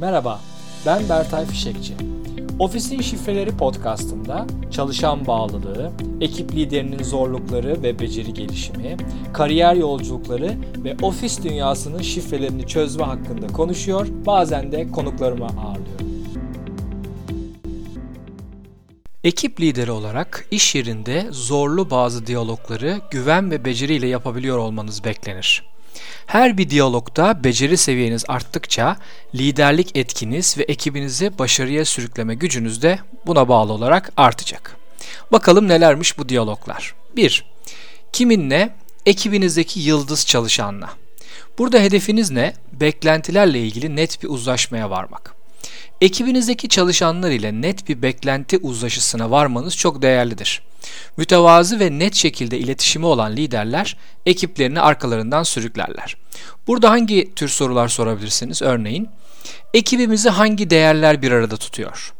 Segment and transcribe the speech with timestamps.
[0.00, 0.40] Merhaba,
[0.86, 1.94] ben Bertay Fişekçi.
[2.58, 8.96] Ofisin Şifreleri podcastında çalışan bağlılığı, ekip liderinin zorlukları ve beceri gelişimi,
[9.32, 16.08] kariyer yolculukları ve ofis dünyasının şifrelerini çözme hakkında konuşuyor, bazen de konuklarımı ağırlıyorum.
[19.24, 25.77] Ekip lideri olarak iş yerinde zorlu bazı diyalogları güven ve beceriyle yapabiliyor olmanız beklenir.
[26.26, 28.96] Her bir diyalogda beceri seviyeniz arttıkça
[29.34, 34.76] liderlik etkiniz ve ekibinizi başarıya sürükleme gücünüz de buna bağlı olarak artacak.
[35.32, 36.94] Bakalım nelermiş bu diyaloglar.
[37.16, 37.44] 1.
[38.12, 38.74] Kiminle?
[39.06, 40.90] Ekibinizdeki yıldız çalışanla.
[41.58, 42.54] Burada hedefiniz ne?
[42.72, 45.37] Beklentilerle ilgili net bir uzlaşmaya varmak.
[46.00, 50.62] Ekibinizdeki çalışanlar ile net bir beklenti uzlaşısına varmanız çok değerlidir.
[51.16, 56.16] Mütevazı ve net şekilde iletişimi olan liderler ekiplerini arkalarından sürüklerler.
[56.66, 58.62] Burada hangi tür sorular sorabilirsiniz?
[58.62, 59.08] Örneğin,
[59.74, 62.14] ekibimizi hangi değerler bir arada tutuyor?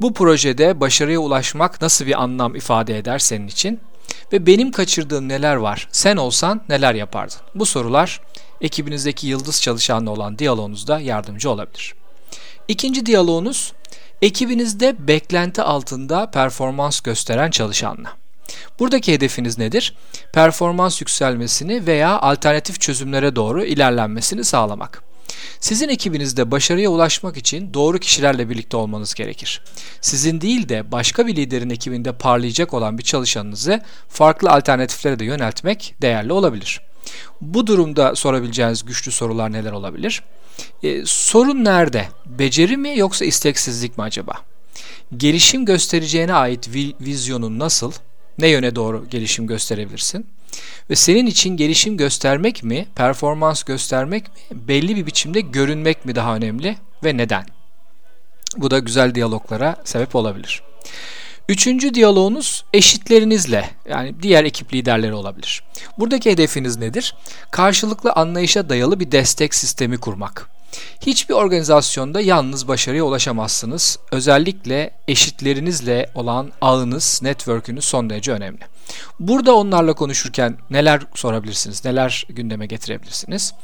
[0.00, 3.80] Bu projede başarıya ulaşmak nasıl bir anlam ifade eder senin için?
[4.32, 5.88] Ve benim kaçırdığım neler var?
[5.92, 7.38] Sen olsan neler yapardın?
[7.54, 8.20] Bu sorular
[8.60, 12.01] ekibinizdeki yıldız çalışanla olan diyaloğunuzda yardımcı olabilir.
[12.68, 13.72] İkinci diyaloğunuz
[14.22, 18.12] ekibinizde beklenti altında performans gösteren çalışanla.
[18.78, 19.94] Buradaki hedefiniz nedir?
[20.32, 25.02] Performans yükselmesini veya alternatif çözümlere doğru ilerlenmesini sağlamak.
[25.60, 29.60] Sizin ekibinizde başarıya ulaşmak için doğru kişilerle birlikte olmanız gerekir.
[30.00, 35.94] Sizin değil de başka bir liderin ekibinde parlayacak olan bir çalışanınızı farklı alternatiflere de yöneltmek
[36.02, 36.80] değerli olabilir.
[37.40, 40.22] Bu durumda sorabileceğiniz güçlü sorular neler olabilir?
[40.82, 42.08] E, sorun nerede?
[42.26, 44.32] Beceri mi yoksa isteksizlik mi acaba?
[45.16, 46.68] Gelişim göstereceğine ait
[47.00, 47.92] vizyonun nasıl?
[48.38, 50.26] Ne yöne doğru gelişim gösterebilirsin?
[50.90, 56.36] Ve senin için gelişim göstermek mi, performans göstermek mi, belli bir biçimde görünmek mi daha
[56.36, 57.46] önemli ve neden?
[58.56, 60.62] Bu da güzel diyaloglara sebep olabilir.
[61.52, 65.62] Üçüncü diyaloğunuz eşitlerinizle yani diğer ekip liderleri olabilir.
[65.98, 67.14] Buradaki hedefiniz nedir?
[67.50, 70.48] Karşılıklı anlayışa dayalı bir destek sistemi kurmak.
[71.00, 73.98] Hiçbir organizasyonda yalnız başarıya ulaşamazsınız.
[74.12, 78.60] Özellikle eşitlerinizle olan ağınız, network'ünüz son derece önemli.
[79.20, 83.54] Burada onlarla konuşurken neler sorabilirsiniz, neler gündeme getirebilirsiniz?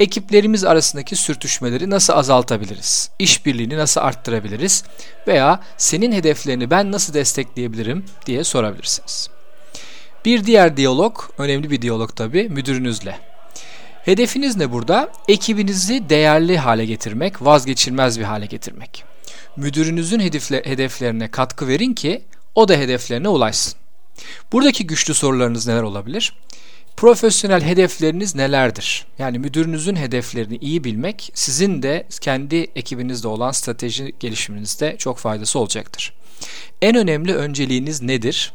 [0.00, 3.10] ekiplerimiz arasındaki sürtüşmeleri nasıl azaltabiliriz?
[3.18, 4.84] İşbirliğini nasıl arttırabiliriz?
[5.26, 9.28] Veya senin hedeflerini ben nasıl destekleyebilirim diye sorabilirsiniz.
[10.24, 13.18] Bir diğer diyalog, önemli bir diyalog tabi, müdürünüzle.
[14.04, 15.12] Hedefiniz ne burada?
[15.28, 19.04] Ekibinizi değerli hale getirmek, vazgeçilmez bir hale getirmek.
[19.56, 22.22] Müdürünüzün hedefle, hedeflerine katkı verin ki
[22.54, 23.79] o da hedeflerine ulaşsın.
[24.52, 26.32] Buradaki güçlü sorularınız neler olabilir?
[26.96, 29.06] Profesyonel hedefleriniz nelerdir?
[29.18, 36.12] Yani müdürünüzün hedeflerini iyi bilmek sizin de kendi ekibinizde olan strateji gelişiminizde çok faydası olacaktır.
[36.82, 38.52] En önemli önceliğiniz nedir?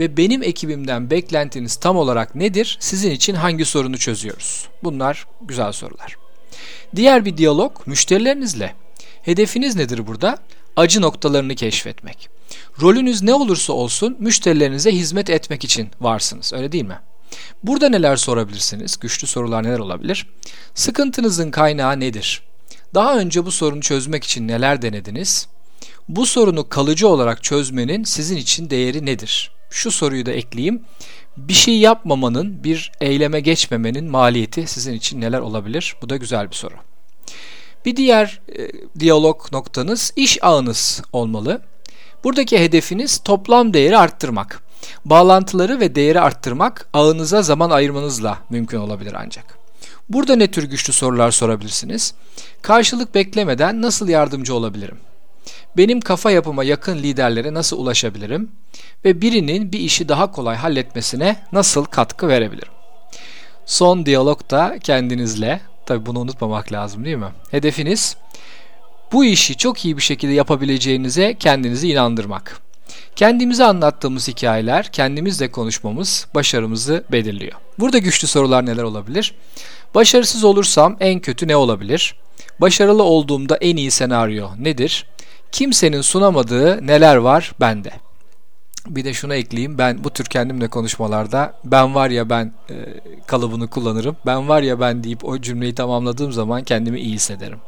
[0.00, 2.76] Ve benim ekibimden beklentiniz tam olarak nedir?
[2.80, 4.68] Sizin için hangi sorunu çözüyoruz?
[4.84, 6.16] Bunlar güzel sorular.
[6.96, 8.74] Diğer bir diyalog müşterilerinizle.
[9.22, 10.38] Hedefiniz nedir burada?
[10.76, 12.28] Acı noktalarını keşfetmek.
[12.80, 16.52] Rolünüz ne olursa olsun müşterilerinize hizmet etmek için varsınız.
[16.52, 16.98] Öyle değil mi?
[17.62, 18.96] Burada neler sorabilirsiniz?
[18.96, 20.26] Güçlü sorular neler olabilir?
[20.74, 22.42] Sıkıntınızın kaynağı nedir?
[22.94, 25.48] Daha önce bu sorunu çözmek için neler denediniz?
[26.08, 29.50] Bu sorunu kalıcı olarak çözmenin sizin için değeri nedir?
[29.70, 30.82] Şu soruyu da ekleyeyim.
[31.36, 35.96] Bir şey yapmamanın, bir eyleme geçmemenin maliyeti sizin için neler olabilir?
[36.02, 36.74] Bu da güzel bir soru.
[37.86, 38.68] Bir diğer e,
[39.00, 41.62] diyalog noktanız iş ağınız olmalı.
[42.24, 44.62] Buradaki hedefiniz toplam değeri arttırmak.
[45.04, 49.58] Bağlantıları ve değeri arttırmak ağınıza zaman ayırmanızla mümkün olabilir ancak.
[50.08, 52.14] Burada ne tür güçlü sorular sorabilirsiniz?
[52.62, 54.98] Karşılık beklemeden nasıl yardımcı olabilirim?
[55.76, 58.50] Benim kafa yapıma yakın liderlere nasıl ulaşabilirim?
[59.04, 62.72] Ve birinin bir işi daha kolay halletmesine nasıl katkı verebilirim?
[63.66, 65.60] Son diyalog da kendinizle.
[65.86, 67.32] Tabi bunu unutmamak lazım değil mi?
[67.50, 68.16] Hedefiniz
[69.12, 72.60] bu işi çok iyi bir şekilde yapabileceğinize kendinizi inandırmak.
[73.16, 77.52] Kendimize anlattığımız hikayeler, kendimizle konuşmamız başarımızı belirliyor.
[77.78, 79.34] Burada güçlü sorular neler olabilir?
[79.94, 82.14] Başarısız olursam en kötü ne olabilir?
[82.60, 85.06] Başarılı olduğumda en iyi senaryo nedir?
[85.52, 87.90] Kimsenin sunamadığı neler var bende?
[88.88, 89.78] Bir de şunu ekleyeyim.
[89.78, 92.74] Ben bu tür kendimle konuşmalarda ben var ya ben e,
[93.26, 94.16] kalıbını kullanırım.
[94.26, 97.58] Ben var ya ben deyip o cümleyi tamamladığım zaman kendimi iyi hissederim.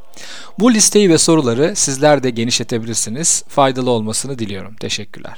[0.58, 3.44] Bu listeyi ve soruları sizler de genişletebilirsiniz.
[3.48, 4.76] Faydalı olmasını diliyorum.
[4.76, 5.34] Teşekkürler.